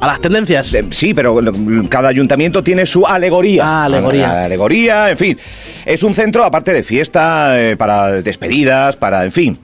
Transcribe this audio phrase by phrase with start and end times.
[0.00, 0.76] A las tendencias.
[0.90, 1.40] sí, pero
[1.88, 3.62] cada ayuntamiento tiene su alegoría.
[3.64, 4.44] Ah, alegoría.
[4.44, 5.38] Alegoría, en fin.
[5.86, 9.58] Es un centro, aparte de fiesta, eh, para despedidas, para, en fin.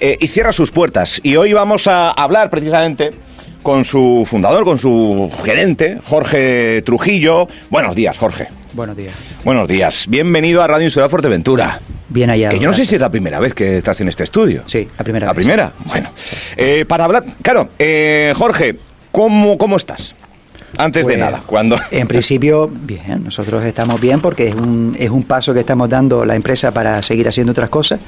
[0.00, 1.20] Eh, y cierra sus puertas.
[1.22, 3.10] Y hoy vamos a hablar precisamente
[3.64, 7.48] con su fundador, con su gerente, Jorge Trujillo.
[7.70, 8.46] Buenos días, Jorge.
[8.74, 9.14] Buenos días.
[9.42, 10.04] Buenos días.
[10.06, 11.80] Bienvenido a Radio Insular Fuerteventura.
[12.10, 12.52] Bien hallado.
[12.54, 14.62] Que yo no sé si es la primera vez que estás en este estudio.
[14.66, 15.44] Sí, la primera ¿La vez.
[15.44, 15.72] primera?
[15.78, 16.10] Sí, Bueno.
[16.58, 18.76] Eh, para hablar, claro, eh, Jorge,
[19.10, 20.14] ¿cómo, ¿cómo estás?
[20.78, 21.76] Antes de Pues, nada, cuando...
[21.90, 26.24] En principio, bien, nosotros estamos bien porque es un, es un paso que estamos dando
[26.24, 28.00] la empresa para seguir haciendo otras cosas.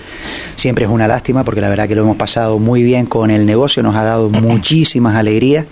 [0.56, 3.46] Siempre es una lástima porque la verdad que lo hemos pasado muy bien con el
[3.46, 5.66] negocio, nos ha dado muchísimas alegrías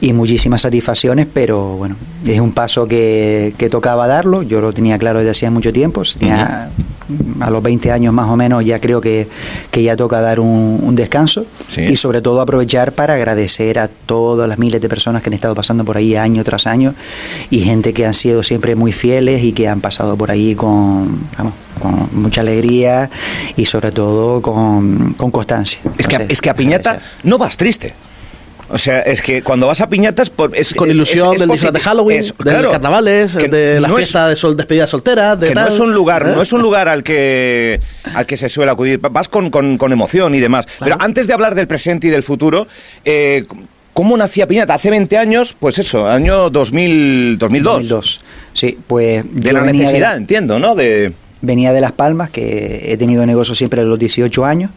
[0.00, 4.98] y muchísimas satisfacciones, pero bueno, es un paso que, que tocaba darlo, yo lo tenía
[4.98, 6.68] claro desde hacía mucho tiempo, tenía-
[7.40, 9.28] a los 20 años más o menos ya creo que,
[9.70, 11.80] que ya toca dar un, un descanso Sí.
[11.82, 15.54] y sobre todo aprovechar para agradecer a todas las miles de personas que han estado
[15.54, 16.94] pasando por ahí año tras año
[17.50, 21.18] y gente que han sido siempre muy fieles y que han pasado por ahí con,
[21.36, 23.10] vamos, con mucha alegría
[23.56, 25.80] y sobre todo con, con constancia.
[25.98, 27.20] Es que, a- es que a Piñata agradecer.
[27.24, 27.92] no vas triste.
[28.70, 30.30] O sea, es que cuando vas a Piñatas...
[30.30, 33.80] por- es, Con es- ilusión es del disfraz de Halloween, es- de claro, carnavales, de
[33.80, 36.32] la no es- fiesta de sol, despedida soltera, de que no es un lugar, ¿eh?
[36.34, 37.80] no es un lugar al que
[38.14, 38.98] al que se suele acudir.
[39.00, 40.66] Vas con, con- con emoción y demás.
[40.80, 42.66] Pero antes de hablar del presente y del futuro,
[43.04, 43.44] eh,
[43.92, 44.74] ¿cómo nacía Piñata?
[44.74, 47.74] Hace 20 años, pues eso, año 2000, 2002.
[47.88, 48.20] 2002.
[48.54, 50.74] Sí, pues De la necesidad, entiendo, ¿no?
[50.74, 51.12] De
[51.44, 54.70] Venía de Las Palmas, que he tenido negocio siempre a los 18 años,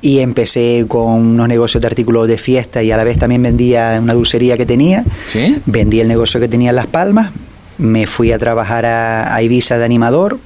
[0.00, 3.98] y empecé con unos negocios de artículos de fiesta y a la vez también vendía
[4.02, 5.04] una dulcería que tenía.
[5.28, 5.56] ¿Sí?
[5.66, 7.30] Vendí el negocio que tenía en Las Palmas,
[7.78, 10.38] me fui a trabajar a, a Ibiza de animador,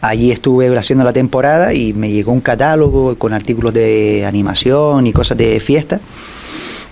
[0.00, 5.12] allí estuve haciendo la temporada y me llegó un catálogo con artículos de animación y
[5.12, 6.00] cosas de fiesta.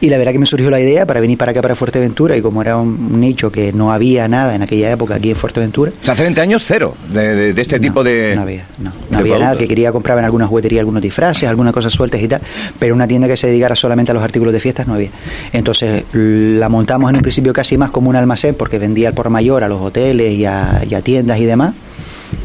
[0.04, 2.42] Y la verdad que me surgió la idea para venir para acá, para Fuerteventura, y
[2.42, 6.04] como era un, nicho que no había nada en aquella época aquí en Fuerteventura, o
[6.04, 8.32] sea, hace 20 años cero de, de- de este no, tipo de...
[8.36, 9.56] No había, no, no había nada.
[9.56, 12.42] Que quería comprar en alguna juguetería algunos disfraces, algunas cosas sueltas y tal,
[12.78, 15.08] pero una tienda que se dedicara solamente a los artículos de fiestas no había.
[15.54, 19.30] Entonces la montamos en un principio casi más como un almacén porque vendía al por
[19.30, 21.72] mayor a los hoteles y a, y a tiendas y demás.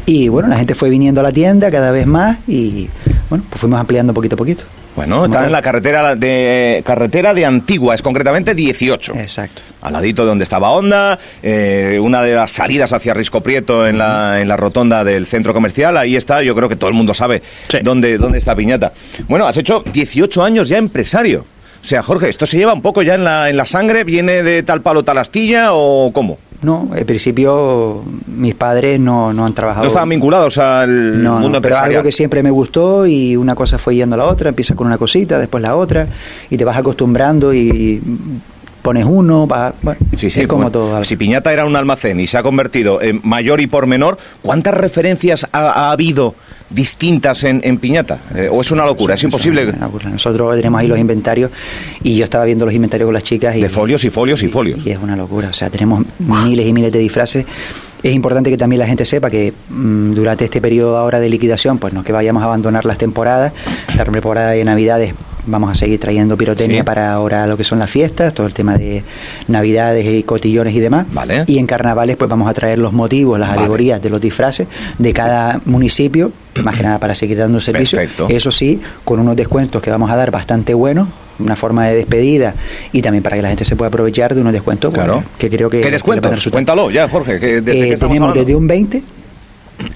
[0.06, 2.88] Y bueno, la gente fue viniendo a la tienda cada vez más y
[3.28, 4.64] bueno, pues fuimos ampliando poquito a poquito.
[5.06, 9.14] Bueno, está en la carretera de carretera de Antigua, es concretamente 18.
[9.16, 9.62] Exacto.
[9.80, 13.96] Al ladito de donde estaba Honda, eh, una de las salidas hacia Risco Prieto en
[13.96, 17.14] la, en la rotonda del centro comercial, ahí está, yo creo que todo el mundo
[17.14, 17.78] sabe Sí.
[17.82, 18.92] dónde, dónde está Piñata.
[19.26, 21.46] Bueno, has hecho 18 años ya empresario.
[21.82, 24.04] O sea, Jorge, ¿esto se lleva un poco ya en la, en la sangre?
[24.04, 26.38] ¿Viene de tal palo, tal astilla o cómo?
[26.62, 29.84] No, en principio mis padres no, no han trabajado.
[29.84, 33.54] ¿No estaban vinculados al No, mundo no, pero algo que siempre me gustó y una
[33.54, 36.06] cosa fue yendo a la otra, empiezas con una cosita, después la otra
[36.50, 38.02] y te vas acostumbrando y
[38.82, 41.02] pones uno, bueno, Sí, sí, es como todo.
[41.04, 44.74] Si Piñata era un almacén y se ha convertido en mayor y por menor, ¿cuántas
[44.74, 46.34] referencias ha, ha habido
[46.70, 48.18] distintas en, en Piñata?
[48.34, 49.14] Eh, ¿O es una locura?
[49.14, 49.66] Es imposible.
[49.68, 50.08] una locura.
[50.08, 51.50] Nosotros tenemos ahí los inventarios
[52.02, 54.48] y yo estaba viendo los inventarios con las chicas y, De folios y folios y
[54.48, 54.84] folios.
[54.86, 55.48] y es una locura.
[55.48, 57.44] O sea, tenemos miles y miles de disfraces.
[58.02, 61.76] Es importante que también la gente sepa que mm, durante este periodo ahora de liquidación,
[61.78, 63.52] pues no es que vayamos a abandonar las temporadas.
[63.94, 65.12] La temporada de Navidades
[65.46, 66.84] vamos a seguir trayendo pirotecnia Sí.
[66.84, 69.02] para ahora lo que son las fiestas, todo el tema de
[69.48, 71.06] Navidades y cotillones y demás.
[71.12, 71.44] Vale.
[71.46, 73.60] Y en carnavales pues vamos a traer los motivos, las Vale.
[73.60, 74.66] alegorías de los disfraces
[74.98, 76.32] de cada municipio,
[76.62, 77.98] más que nada para seguir dando servicio.
[77.98, 78.26] Perfecto.
[78.28, 81.08] Eso sí, con unos descuentos que vamos a dar bastante buenos,
[81.38, 82.54] una forma de despedida
[82.92, 85.22] y también para que la gente se pueda aprovechar de unos descuentos Claro.
[85.38, 85.80] que creo que...
[85.80, 86.48] ¿Qué descuentos?
[86.50, 87.38] Cuéntalo ya, Jorge.
[87.40, 88.34] que ¿Desde Eh, qué tenemos hablando?
[88.44, 89.02] desde un 20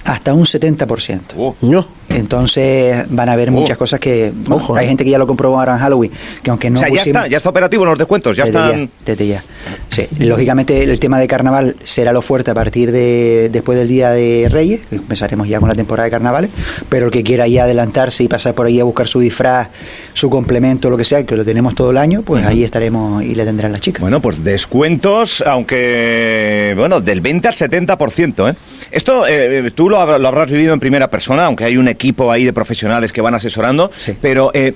[0.05, 1.19] hasta un 70%.
[1.37, 1.55] Oh.
[1.61, 1.85] Ño.
[2.09, 3.51] Entonces van a haber Oh.
[3.51, 4.87] muchas cosas que bueno, Ojo, hay eh.
[4.89, 6.11] gente que ya lo comprobó ahora en Halloween,
[6.41, 8.85] que aunque no o sea, ya está, ya está operativo los descuentos, ya desde están...
[8.85, 9.43] ya, desde ya.
[9.89, 14.11] Sí, lógicamente el tema de carnaval será lo fuerte a partir de después del día
[14.11, 16.49] de Reyes, que empezaremos ya con la temporada de carnavales,
[16.89, 19.69] pero el que quiera ya adelantarse y pasar por ahí a buscar su disfraz,
[20.13, 23.35] su complemento, lo que sea, que lo tenemos todo el año, pues ahí estaremos y
[23.35, 24.01] le tendrán las chicas.
[24.01, 28.55] Bueno, pues descuentos, aunque, bueno, del 20 al 70%, ¿eh?
[28.91, 32.45] Esto eh, tú lo, lo habrás vivido en primera persona, aunque hay un equipo ahí
[32.45, 34.15] de profesionales que van asesorando, Sí.
[34.21, 34.73] pero eh,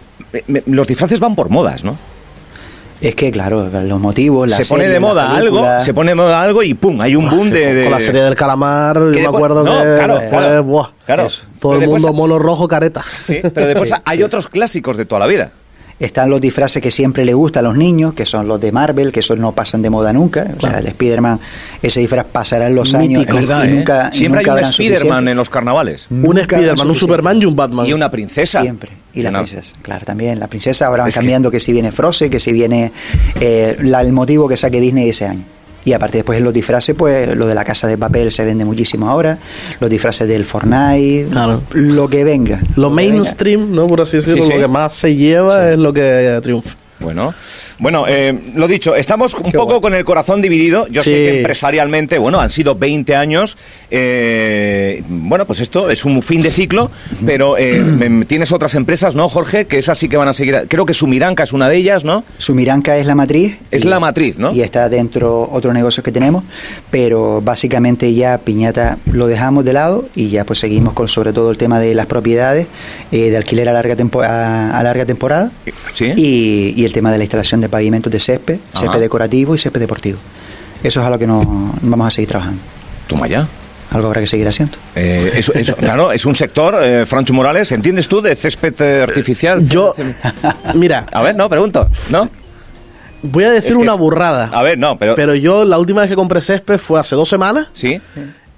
[0.66, 1.98] los disfraces van por modas, ¿no?
[3.02, 6.42] Es que, claro, los motivos, la se pone de moda algo, se pone de moda
[6.42, 7.74] algo y pum, hay un boom de...
[7.74, 11.26] de- Con la serie del calamar, yo me acuerdo no, que claro, claro, buah, claro.
[11.28, 11.44] eso.
[11.62, 13.02] todo Pero el mundo después- mono rojo careta.
[13.24, 14.24] Sí, pero después Sí, hay sí.
[14.24, 15.50] otros clásicos de toda la vida.
[16.00, 19.12] Están los disfraces que siempre le gustan a los niños, que son los de Marvel,
[19.12, 20.48] que esos no pasan de moda nunca.
[20.58, 21.40] O sea, el Spider-Man,
[21.82, 23.38] ese disfraz pasará en los años Mítico.
[23.38, 23.72] y, ¿Verdad, y eh?
[23.74, 26.08] nunca, y Siempre nunca hay un Spider-Man en los carnavales.
[26.10, 26.96] Un Spiderman, un.
[26.96, 27.86] Superman y un Batman.
[27.86, 28.62] Y una princesa.
[28.62, 28.92] Siempre.
[29.14, 30.40] Y la princesa, claro, también.
[30.40, 31.60] La princesa ahora van Es que- cambiando que...
[31.60, 32.92] si viene Frozen, que si viene
[33.42, 35.42] eh, la- el motivo que saque Disney ese año.
[35.86, 38.66] Y aparte después en los disfraces, pues lo de la casa de papel se vende
[38.66, 39.38] muchísimo ahora,
[39.80, 41.62] los disfraces del Fortnite, Claro.
[41.72, 42.60] lo que venga.
[42.76, 43.88] Lo mainstream, ¿no?
[43.88, 44.54] Por así decirlo, Sí, sí.
[44.56, 46.76] lo que más se lleva es lo que triunfa.
[47.00, 47.34] Bueno,
[47.78, 50.86] bueno, eh, lo dicho, estamos un Qué poco con el corazón dividido.
[50.90, 51.16] Yo sé Sí.
[51.16, 53.56] que empresarialmente, bueno, han sido 20 años.
[53.92, 56.92] eh, bueno, pues esto es un fin de ciclo,
[57.26, 59.66] pero eh, tienes otras empresas, ¿no, Jorge?
[59.66, 60.66] Que esas sí que van a seguir.
[60.68, 62.24] Creo que Sumiranca es una de ellas, ¿no?
[62.38, 63.58] Sumiranca es la matriz.
[63.72, 64.54] Es la matriz, ¿no?
[64.54, 66.44] Y está dentro otros negocios que tenemos,
[66.92, 71.52] pero básicamente ya Piñata lo dejamos de lado y ya pues seguimos con sobre todo
[71.52, 72.68] el tema de las propiedades,
[73.12, 75.52] eh, de alquiler a larga, tempo- a, a larga temporada
[75.94, 76.12] Sí.
[76.16, 78.82] y, y el tema de la instalación de pavimentos de césped, Ajá.
[78.86, 80.18] césped decorativo y césped deportivo.
[80.84, 81.46] Eso es a lo que nos
[81.82, 82.62] vamos a seguir trabajando.
[83.08, 83.48] Toma ya.
[83.92, 84.76] Algo habrá que seguir haciendo.
[84.96, 89.02] Eh, eso- eso- claro, es un sector, eh, Francho Morales, ¿entiendes tú de césped eh,
[89.04, 89.68] artificial?
[89.68, 89.94] Yo,
[90.76, 92.30] mira, A ver, no, pregunto, ¿no?
[93.24, 94.50] voy a decir Es que- una burrada.
[94.54, 95.16] A ver, no, pero...
[95.16, 98.00] Pero yo la última vez que compré césped fue hace dos semanas ¿Sí?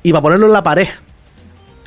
[0.03, 0.87] y para ponerlo en la pared.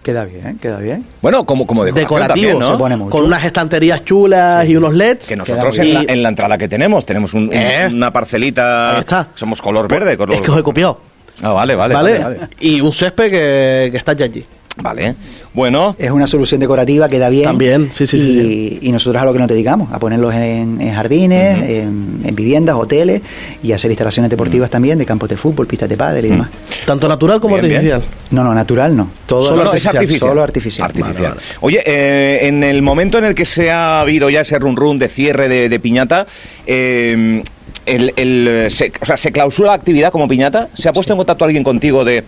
[0.05, 1.05] Queda bien, queda bien.
[1.23, 2.67] Bueno, como, como Decorativo, también, ¿no?
[2.67, 3.11] se pone mucho.
[3.11, 5.27] con unas estanterías chulas y unos LEDs.
[5.29, 7.89] Que nosotros en la, en la entrada que tenemos, tenemos un- un- Eh.
[7.91, 8.95] una parcelita.
[8.97, 9.29] Ahí está.
[9.35, 10.17] Somos color verde.
[10.17, 10.35] Color...
[10.37, 11.01] Es que os he copiado.
[11.43, 11.95] Ah, vale, vale.
[11.95, 12.19] ¿Vale?
[12.19, 12.49] Vale, vale.
[12.61, 14.45] Y un césped que, que está ya allí.
[14.76, 15.15] Vale.
[15.53, 17.44] Bueno, Es una solución decorativa, queda bien.
[17.44, 20.81] También, sí, sí, y, sí, y nosotros a lo que nos dedicamos, a ponerlos en,
[20.81, 23.23] en jardines, en, en viviendas, hoteles
[23.62, 26.49] y hacer instalaciones deportivas también de campos de fútbol, pistas de pádel y demás.
[26.87, 27.76] Tanto natural como Bien, bien.
[27.93, 28.05] artificial.
[28.32, 29.09] No, no, natural no.
[29.26, 30.29] Todo Solo no, es artificial, artificial.
[30.31, 30.85] solo artificial.
[30.87, 31.31] Artificial.
[31.35, 34.75] Vale, Oye, eh, en el momento en el que se ha habido ya ese run
[34.77, 36.27] run de cierre de, de piñata,
[36.67, 37.43] eh,
[37.87, 40.69] el, el, se, o sea, ¿se clausura la actividad como piñata?
[40.75, 42.25] ¿Se ha puesto en contacto alguien contigo de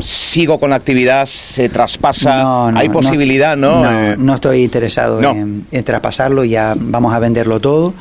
[0.00, 3.82] sigo con la actividad, se traspasa, No, no, hay posibilidad, ¿no?
[3.82, 5.20] No, Eh, no estoy interesado.
[5.22, 7.94] En, en traspasarlo, ya vamos a venderlo todo.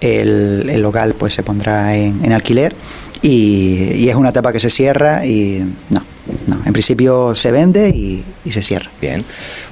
[0.00, 2.74] El, el local pues se pondrá en, en alquiler
[3.22, 6.02] y, y es una etapa que se cierra y no,
[6.46, 8.90] no, en principio se vende y, y se cierra.
[9.00, 9.24] Bien.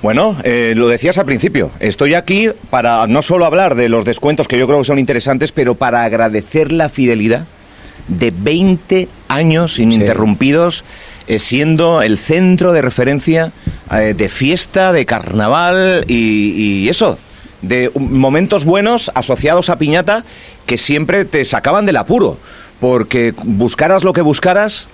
[0.03, 1.71] Bueno, eh, lo decías al principio.
[1.81, 5.53] Estoy aquí para no solo hablar de los descuentos que yo creo que son interesantes,
[5.53, 7.45] pero para agradecer la fidelidad
[8.09, 10.85] de 20 años ininterrumpidos
[11.31, 13.53] eh, siendo el centro de referencia
[13.93, 17.19] eh, de fiesta, de carnaval y, y eso.
[17.63, 20.25] De momentos buenos asociados a piñata
[20.67, 22.37] que siempre te sacaban del apuro.
[22.81, 24.89] Porque buscaras lo que buscaras,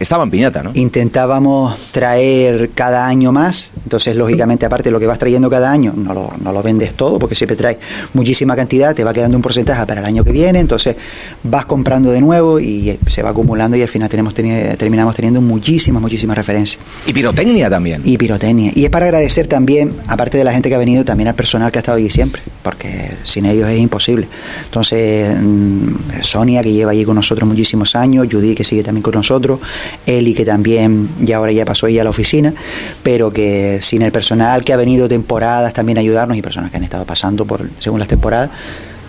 [0.00, 0.70] estaba en piñata, ¿no?
[0.74, 5.92] Intentábamos traer cada año más, entonces lógicamente aparte de lo que vas trayendo cada año,
[5.96, 7.78] no lo, no lo vendes todo porque siempre traes
[8.14, 10.96] muchísima cantidad, te va quedando un porcentaje para el año que viene, entonces
[11.42, 15.14] vas comprando de nuevo y eh, se va acumulando y al final tenemos teni- terminamos
[15.14, 16.80] teniendo muchísimas, muchísimas referencias.
[17.06, 18.02] Y pirotecnia también.
[18.04, 18.72] Y pirotecnia.
[18.74, 21.72] Y es para agradecer también, aparte de la gente que ha venido, también al personal
[21.72, 24.28] que ha estado allí siempre, porque sin ellos es imposible.
[24.64, 25.88] Entonces, mm,
[26.22, 29.58] Sonia, que lleva allí con nosotros muchísimos años, Judy, que sigue también con nosotros,
[30.06, 32.54] Eli, que también ya ahora ya pasó ella a la oficina,
[33.02, 36.76] pero que sin el personal que ha venido temporadas también a ayudarnos y personas que
[36.76, 38.50] han estado pasando por según las temporadas,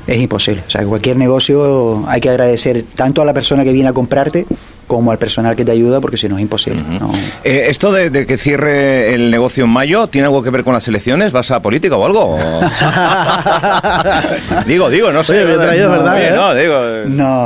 [0.08, 0.64] es imposible.
[0.68, 4.46] O sea, cualquier negocio hay que agradecer tanto a la persona que viene a comprarte
[4.90, 6.82] como al personal que te ayuda, porque si no es imposible.
[7.00, 7.12] ¿no?
[7.44, 10.74] Eh, ¿Esto de, de que cierre el negocio en mayo tiene algo que ver con
[10.74, 11.32] las elecciones?
[11.32, 12.38] ¿Vas a política o algo?
[14.66, 15.34] digo, digo, no sé.
[15.36, 16.32] Oye, bien traído, ¿verdad, Oye, eh?
[16.36, 16.80] no, digo,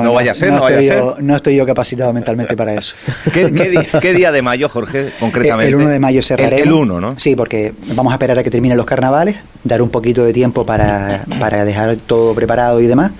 [0.04, 1.04] no, vaya a ser, no, vaya a estoy ser.
[1.04, 2.96] yo, no estoy yo capacitado mentalmente para eso.
[3.34, 5.68] ¿Qué, qué di- qué día de mayo, Jorge, concretamente?
[5.70, 6.62] El 1 de mayo cerraremos.
[6.62, 7.14] El, el 1, ¿no?
[7.18, 9.36] Sí, porque vamos a esperar a que terminen los carnavales,
[9.66, 13.12] dar un poquito de tiempo para, para dejar todo preparado y demás.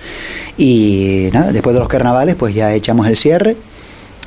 [0.56, 3.56] Y nada, después de los carnavales, pues ya echamos el cierre.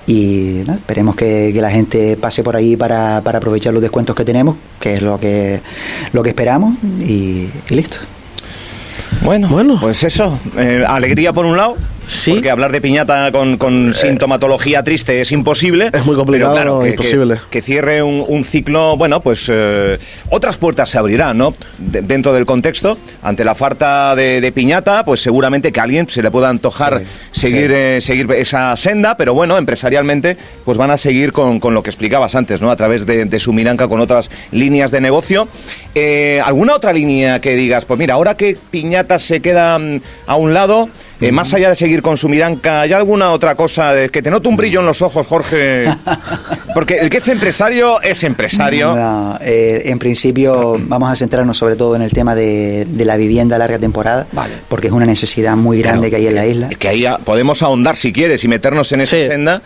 [0.08, 4.16] Y nada, esperemos que, que la gente pase por ahí para, para aprovechar los descuentos
[4.16, 5.60] que tenemos, que es lo que,
[6.14, 7.98] lo que esperamos, y, y listo.
[9.22, 9.78] Bueno, Bueno.
[9.82, 10.38] pues eso.
[10.58, 11.76] eh, alegría por un lado.
[12.10, 12.32] Sí.
[12.32, 15.90] Porque hablar de piñata con, con sintomatología triste es imposible.
[15.92, 17.36] Es muy complicado, pero claro, que, imposible.
[17.36, 19.98] Que, que cierre un, un ciclo, bueno, pues eh,
[20.30, 21.54] otras puertas se abrirán, ¿no?
[21.78, 26.08] De- dentro del contexto, ante la falta de, de piñata, pues seguramente que a alguien
[26.08, 27.00] se le pueda antojar
[27.34, 27.74] Sí, seguir, sí.
[27.76, 31.90] eh, seguir esa senda, pero bueno, empresarialmente, pues van a seguir con, con lo que
[31.90, 32.72] explicabas antes, ¿no?
[32.72, 35.50] A través de, de su Miranca con otras líneas de negocio.
[35.94, 40.54] Eh, ¿Alguna otra línea que digas, pues mira, ahora que piñatas se quedan a un
[40.54, 40.88] lado,
[41.20, 44.30] eh, más allá de seguir con su Miranca, ¿hay alguna otra cosa de que te
[44.30, 45.86] note un brillo en los ojos, Jorge?
[46.74, 48.96] Porque el que es empresario es empresario.
[48.96, 53.18] No, eh, en principio vamos a centrarnos sobre todo en el tema de, de la
[53.18, 54.54] vivienda a larga temporada, Vale.
[54.68, 56.70] porque es una necesidad muy grande Claro, que hay en la isla.
[56.70, 59.26] Que ahí a- podemos ahondar si quieres y meternos en esa Sí.
[59.28, 59.62] senda.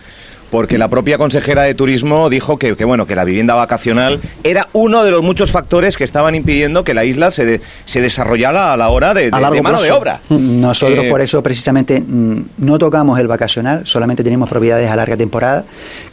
[0.51, 4.67] Porque la propia consejera de turismo dijo que, que, bueno que la vivienda vacacional era
[4.73, 8.73] uno de los muchos factores que estaban impidiendo que la isla se, de- se desarrollara
[8.73, 9.99] a la hora de, de- A largo de mano de plazo.
[10.01, 10.19] obra.
[10.29, 15.15] Nosotros Eh, por eso precisamente mm, no tocamos el vacacional, solamente tenemos propiedades a larga
[15.15, 15.63] temporada.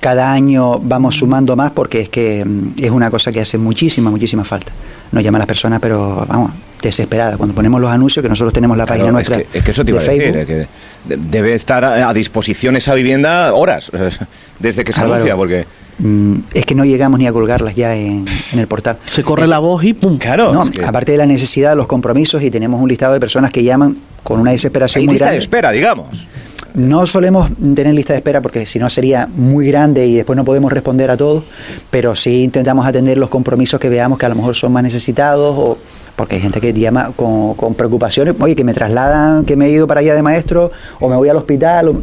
[0.01, 4.09] Cada año vamos sumando más porque es que mm, es una cosa que hace muchísima,
[4.11, 4.71] muchísima falta.
[5.13, 7.37] Nos llaman las personas, pero vamos, desesperadas.
[7.37, 9.71] Cuando ponemos los anuncios, que nosotros tenemos la Claro, página nuestra es que, es que
[9.71, 10.47] eso te de iba a decir, Facebook.
[10.47, 13.91] que de- debe estar a, disposición esa vivienda horas,
[14.59, 15.65] desde que se Álvaro, anuncia, porque...
[15.99, 18.99] mm, es que no llegamos ni a colgarlas ya en, en el portal.
[19.07, 20.19] Se corre la voz y pum.
[20.19, 23.21] Claro, No, es que- aparte de la necesidad, los compromisos y tenemos un listado de
[23.21, 25.45] personas que llaman con una desesperación hay muy lista de grande.
[25.45, 26.27] espera, digamos.
[26.75, 30.45] No solemos tener lista de espera porque si no sería muy grande y después no
[30.45, 31.43] podemos responder a todos,
[31.91, 35.55] pero sí intentamos atender los compromisos que veamos que a lo mejor son más necesitados
[35.59, 35.79] o
[36.15, 39.71] porque hay gente que llama con, con preocupaciones, oye, que me trasladan, que me he
[39.71, 40.71] ido para allá de maestro
[41.01, 41.89] o me voy al hospital.
[41.89, 42.03] o-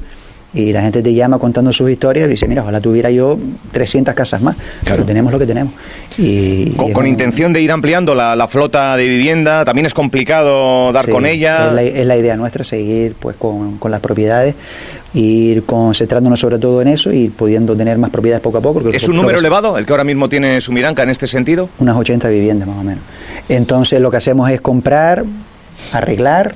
[0.55, 3.37] y la gente te llama contando sus historias y dice, mira, ojalá tuviera yo
[3.73, 4.95] 300 casas más, Claro.
[4.95, 5.73] pero tenemos lo que tenemos.
[6.17, 9.65] Y, Con, y con es un- intención de ir ampliando la, la flota de vivienda,
[9.65, 11.67] también es complicado dar Sí, con ella.
[11.67, 14.55] Es la, es la idea nuestra, seguir pues con, con las propiedades,
[15.13, 18.81] ir concentrándonos sobre todo en eso y pudiendo tener más propiedades poco a poco.
[18.81, 21.27] porque ¿Es un número que- elevado el que ahora mismo tiene su Miranca en este
[21.27, 21.67] sentido?
[21.79, 23.03] Unas 80 viviendas más o menos.
[23.49, 25.25] Entonces lo que hacemos es comprar,
[25.91, 26.55] arreglar,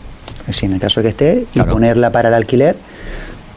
[0.51, 2.75] si en el caso de que esté, y ponerla para el alquiler.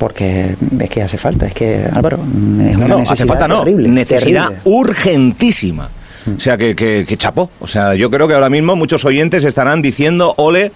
[0.03, 3.61] Porque es que hace falta, es que Álvaro, es una no, necesidad hace falta no,
[3.63, 4.63] terrible, necesidad terrible.
[4.65, 5.89] urgentísima.
[6.37, 7.51] O sea, que, que, que chapó.
[7.61, 10.73] O sea, yo creo que ahora mismo muchos oyentes estarán diciendo, ole,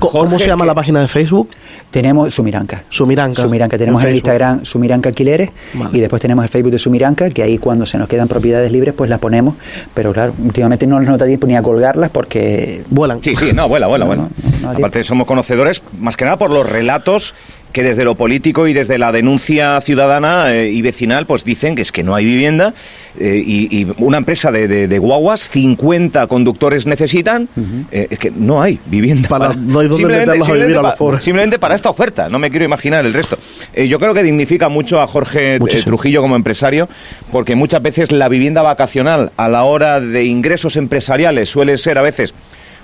[0.00, 1.50] ¿Cómo se llama que- la página de Facebook?
[1.92, 2.82] Tenemos Sumiranca.
[2.90, 3.42] Sumiranca.
[3.42, 3.78] Sumiranca.
[3.78, 4.14] Tenemos En el.
[4.16, 5.96] Instagram Sumiranca Alquileres Vale.
[5.96, 8.92] y después tenemos el Facebook de Sumiranca, que ahí cuando se nos quedan propiedades libres,
[8.96, 9.54] pues las ponemos.
[9.94, 13.22] Pero claro, últimamente no nota tiempo ni a colgarlas porque Vuelan.
[13.22, 14.22] Sí, sí, no, vuela, vuela, No, vuela.
[14.62, 17.34] no, no, Aparte somos conocedores, más que nada por los relatos
[17.72, 21.82] que desde lo político y desde la denuncia ciudadana eh, y vecinal, pues dicen que
[21.82, 22.72] es que no hay vivienda
[23.20, 27.48] eh, y, y una empresa de, de- de guaguas, 50 conductores necesitan,
[27.92, 29.28] eh, es que no hay vivienda.
[29.28, 32.28] Para- no hay dónde simplemente, meterlos a vivir simplemente a los simplemente para esta oferta,
[32.28, 33.38] no me quiero imaginar el resto.
[33.76, 35.58] Yo creo que dignifica mucho a Jorge.
[35.84, 36.88] Trujillo como empresario,
[37.30, 42.02] porque muchas veces la vivienda vacacional a la hora de ingresos empresariales suele ser a
[42.02, 42.32] veces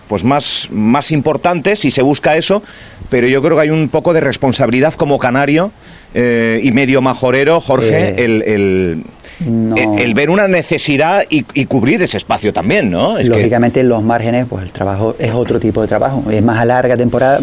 [0.09, 2.63] pues más, más importante si se busca eso,
[3.11, 5.71] pero yo creo que hay un poco de responsabilidad como canario
[6.15, 9.03] eh, y medio majorero, Jorge, Eh, el, el,
[9.49, 9.75] no.
[9.77, 13.19] el- el ver una necesidad y, y cubrir ese espacio también, ¿no?
[13.19, 16.59] Es que- lógicamente los márgenes, pues el trabajo es otro tipo de trabajo, es más
[16.61, 17.41] a larga temporada,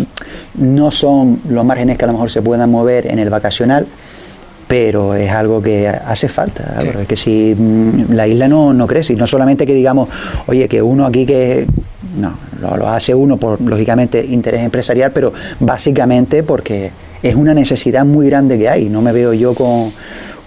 [0.56, 3.88] no son los márgenes que a lo mejor se puedan mover en el vacacional,
[4.68, 6.80] pero es algo que hace falta.
[7.02, 10.08] Es que si mm, la isla no, no crece, y no solamente que digamos,
[10.48, 11.66] oye, que uno aquí que.
[12.18, 16.92] No, lo, lo hace uno por, lógicamente, interés empresarial, pero básicamente porque
[17.22, 18.90] es una necesidad muy grande que hay.
[18.90, 19.92] No me veo yo con,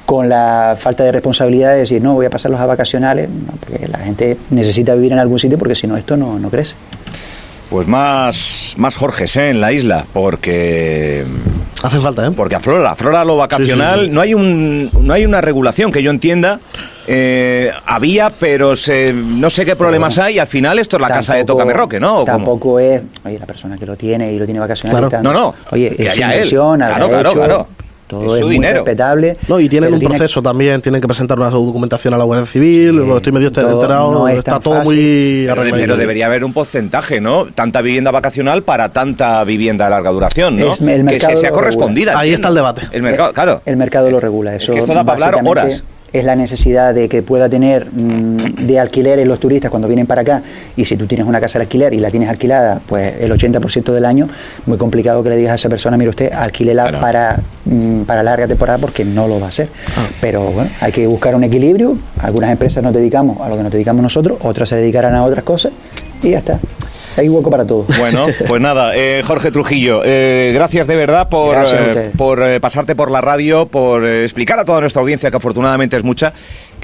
[0.06, 3.88] con la falta de responsabilidad de decir, no, voy a pasarlos a vacacionales, no, porque
[3.88, 6.74] la gente necesita vivir en algún sitio porque si no, esto no, no crece.
[7.70, 9.50] Pues más, más Jorges ¿eh?
[9.50, 11.24] en la isla, porque
[11.82, 12.30] Hace falta, ¿eh?
[12.30, 13.94] porque aflora, aflora lo vacacional.
[13.94, 14.14] Sí, sí, sí.
[14.14, 16.60] No hay un, no hay una regulación que yo entienda.
[17.06, 20.36] Eh, había, pero se, no sé qué problemas hay.
[20.36, 22.24] Y al final esto es la casa de Tócame Roque, ¿no?
[22.24, 25.08] Tampoco es, oye, la persona que lo tiene y lo tiene vacacional.
[25.08, 25.22] Claro.
[25.22, 27.66] No, no, Oye, que es inversión, Claro, claro, hecho, claro.
[28.06, 28.74] Todo Es es, su muy dinero.
[28.84, 29.38] respetable.
[29.48, 32.44] No, y tienen un tiene- proceso también, tienen que presentar una documentación a la Guardia
[32.46, 34.84] Civil, lo estoy medio todo enterado, no es está todo fácil.
[35.48, 37.46] muy Pero, debería haber un porcentaje, ¿no?
[37.46, 40.74] Tanta vivienda vacacional para tanta vivienda de larga duración, ¿no?
[40.74, 42.18] Es- el que mercado se sea correspondida.
[42.18, 42.82] Ahí está el debate.
[42.92, 43.62] El mercado, claro.
[43.64, 44.54] El mercado lo regula.
[44.54, 45.82] Es Eso que esto da para hablar horas.
[46.14, 50.22] Es la necesidad de que pueda tener mm, de alquileres los turistas cuando vienen para
[50.22, 50.42] acá.
[50.76, 53.92] Y si tú tienes una casa de alquiler y la tienes alquilada, pues el 80%
[53.92, 54.28] del año,
[54.66, 57.00] muy complicado que le digas a esa persona, mire usted, alquílela Claro.
[57.00, 59.68] para, mm, para larga temporada porque no lo va a hacer.
[59.96, 60.06] Ah.
[60.20, 61.98] Pero bueno, hay que buscar un equilibrio.
[62.22, 65.44] Algunas empresas nos dedicamos a lo que nos dedicamos nosotros, otras se dedicarán a otras
[65.44, 65.72] cosas
[66.24, 66.58] y ya está.
[67.16, 67.86] Hay hueco para todo.
[67.98, 72.96] Bueno, pues nada, eh, Jorge Trujillo, eh, gracias de verdad por, eh, por eh, pasarte
[72.96, 76.32] por la radio, por eh, explicar a toda nuestra audiencia, que afortunadamente es mucha,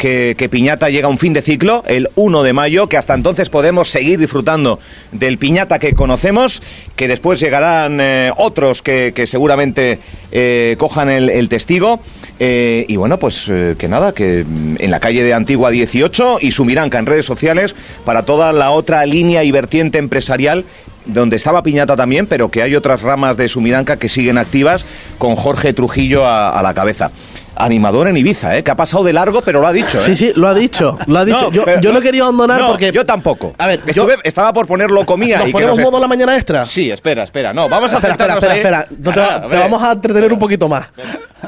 [0.01, 3.51] que, Piñata llega a un fin de ciclo, el 1 de mayo, que hasta entonces
[3.51, 4.81] podemos seguir disfrutando
[5.13, 6.63] del Piñata que conocemos,
[6.97, 9.99] que después llegarán eh, otros que, seguramente
[10.33, 12.01] eh, cojan el, testigo.
[12.39, 13.45] eh, y bueno, pues
[13.79, 17.77] que nada, que en la calle de Antigua 18 y Sumiranca en redes sociales
[18.07, 20.65] para toda la otra línea y vertiente empresarial
[21.05, 24.87] donde estaba Piñata también, pero que hay otras ramas de Sumiranca que siguen activas
[25.19, 27.11] con Jorge Trujillo a la cabeza.
[27.65, 28.63] Animador en Ibiza, ¿eh?
[28.65, 29.99] que ha pasado de largo, pero lo ha dicho.
[29.99, 30.03] ¿eh?
[30.05, 31.43] Sí, sí, lo ha dicho, lo ha dicho.
[31.43, 32.93] No, yo, pero- yo lo quería abandonar No, porque...
[32.93, 33.55] Yo tampoco.
[33.59, 35.39] A ver, Estuve- yo- estaba por ponerlo comía.
[35.39, 36.67] ¿Nos y que ponemos no sé- modo la mañana extra?
[36.67, 37.53] Sí, espera, espera.
[37.53, 38.87] No, vamos a espera, espera, espera, espera.
[38.99, 40.87] No te, Ah, te vamos a entretener un poquito más.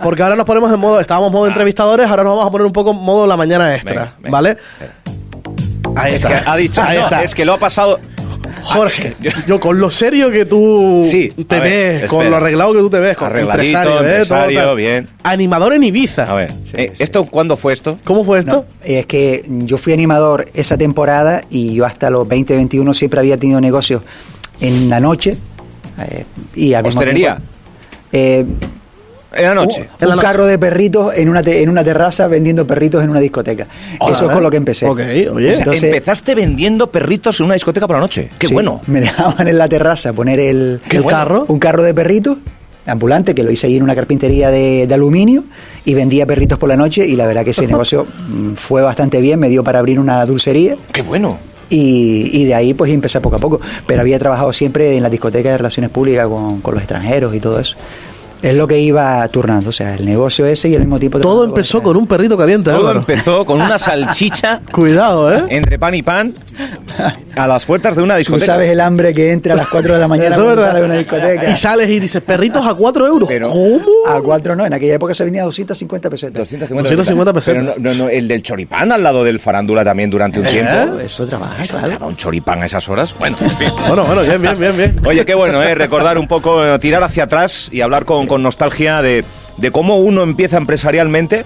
[0.03, 2.73] Porque ahora nos ponemos en modo, estábamos modo entrevistadores, ahora nos vamos a poner un
[2.73, 4.31] poco modo la mañana extra, Venga, venga.
[4.31, 4.57] ¿vale?
[5.97, 6.29] Ahí Es está.
[6.43, 7.23] que ha dicho, Ahí no, está.
[7.23, 8.01] es que lo ha pasado.
[8.75, 9.17] Jorge,
[9.47, 12.09] yo con lo serio que tú Sí, te ver, ves, espera.
[12.09, 13.97] con lo arreglado que tú te ves, con empresario, ¿eh?
[13.97, 15.09] Todo empresario, bien.
[15.25, 16.31] Animador en Ibiza.
[16.31, 17.99] A ver, eh, ¿esto cuándo fue esto?
[18.05, 18.65] ¿Cómo fue esto?
[18.69, 23.21] No, es que yo fui animador esa temporada y yo hasta los 20, 21 siempre
[23.21, 24.03] había tenido negocios
[24.61, 25.37] en la noche.
[25.99, 27.37] eh, y al mismo ¿Hostelería?
[27.37, 27.53] tiempo,
[28.13, 28.45] eh,
[29.35, 29.81] En la noche.
[29.81, 30.27] Un, En la un noche.
[30.27, 33.67] carro de perritos en una, te- en una terraza vendiendo perritos en una discoteca.
[34.01, 34.87] Hola, Eso es con lo que empecé.
[34.87, 35.31] Ok, oye.
[35.31, 38.29] O sea, Entonces- empezaste vendiendo perritos en una discoteca por la noche.
[38.39, 38.81] Qué Sí, bueno.
[38.87, 41.19] Me dejaban en la terraza poner el, ¿Qué el bueno?
[41.19, 42.39] carro, un carro de perritos
[42.85, 45.45] ambulante que lo hice ahí en una carpintería de, de aluminio
[45.85, 49.21] y vendía perritos por la noche y la verdad que ese negocio mm, fue bastante
[49.21, 51.39] bien, me dio para abrir una dulcería Qué bueno.
[51.71, 55.09] y, y de ahí pues empecé poco a poco, pero había trabajado siempre en la
[55.11, 57.77] discoteca de relaciones públicas con, con los extranjeros y todo eso.
[58.43, 61.21] Es lo que iba turnando, o sea, el negocio ese y al mismo tiempo...
[61.21, 62.99] Todo empezó con- un perrito caliente, Todo Álvaro.
[63.01, 65.45] empezó con una salchicha Cuidado, ¿eh?
[65.51, 66.35] entre pan y pan
[67.37, 68.47] a las puertas de una Tú discoteca.
[68.47, 70.67] sabes el hambre que entra a las 4 de la mañana Eso cuando verdad.
[70.69, 71.51] sale de una discoteca.
[71.51, 73.29] Y sales y dices, perritos a 4 euros.
[73.29, 73.87] Pero- ¿Cómo?
[74.09, 76.39] A 4 no, en aquella época se venía a 250 pesetas.
[76.39, 77.75] 250, 250 pesetas.
[77.77, 80.99] Pero no, no, no, el del choripán al lado del farándula también durante un tiempo.
[80.99, 82.07] Eso trabaja, Eso, claro.
[82.09, 83.15] un choripán a esas horas.
[83.19, 83.69] Bueno, en fin.
[83.87, 85.01] Bueno, bueno, bien, bien, bien, bien.
[85.07, 85.75] Oye, qué bueno, ¿eh?
[85.77, 89.23] Recordar un poco, eh, tirar hacia atrás y hablar con, con nostalgia de,
[89.59, 91.45] de cómo uno empieza empresarialmente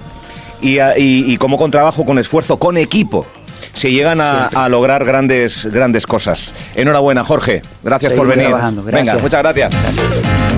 [0.63, 3.27] y, a- y- y cómo con trabajo, con esfuerzo, con equipo,
[3.73, 6.53] se llegan a, a lograr grandes, grandes cosas.
[6.77, 7.61] Enhorabuena, Jorge.
[7.83, 8.55] Gracias por venir.
[8.99, 10.56] Venga, muchas gracias.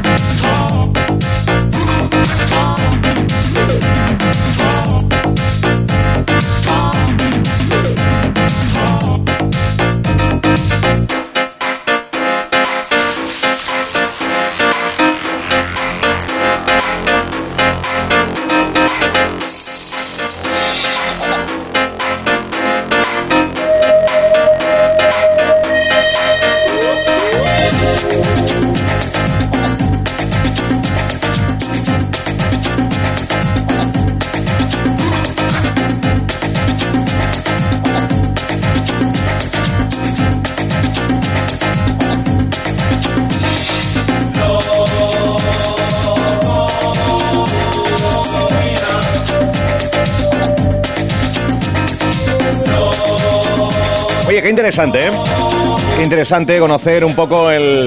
[54.48, 55.10] Qué interesante, ¿eh?
[55.94, 57.86] Qué interesante conocer un poco el,